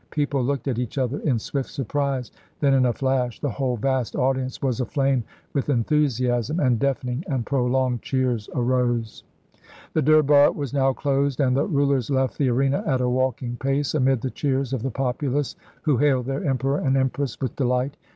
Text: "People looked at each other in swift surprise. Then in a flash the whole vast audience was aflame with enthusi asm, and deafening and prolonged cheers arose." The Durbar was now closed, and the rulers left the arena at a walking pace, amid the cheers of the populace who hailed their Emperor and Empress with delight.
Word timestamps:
"People 0.09 0.43
looked 0.43 0.67
at 0.67 0.79
each 0.79 0.97
other 0.97 1.19
in 1.19 1.37
swift 1.37 1.69
surprise. 1.69 2.31
Then 2.59 2.73
in 2.73 2.87
a 2.87 2.91
flash 2.93 3.39
the 3.39 3.51
whole 3.51 3.77
vast 3.77 4.15
audience 4.15 4.59
was 4.59 4.81
aflame 4.81 5.23
with 5.53 5.67
enthusi 5.67 6.25
asm, 6.27 6.57
and 6.57 6.79
deafening 6.79 7.23
and 7.27 7.45
prolonged 7.45 8.01
cheers 8.01 8.49
arose." 8.55 9.23
The 9.93 10.01
Durbar 10.01 10.53
was 10.55 10.73
now 10.73 10.91
closed, 10.91 11.39
and 11.39 11.55
the 11.55 11.67
rulers 11.67 12.09
left 12.09 12.39
the 12.39 12.49
arena 12.49 12.83
at 12.87 12.99
a 12.99 13.07
walking 13.07 13.57
pace, 13.57 13.93
amid 13.93 14.21
the 14.21 14.31
cheers 14.31 14.73
of 14.73 14.81
the 14.81 14.89
populace 14.89 15.55
who 15.83 15.97
hailed 15.97 16.25
their 16.25 16.43
Emperor 16.45 16.79
and 16.79 16.97
Empress 16.97 17.39
with 17.39 17.55
delight. 17.55 17.95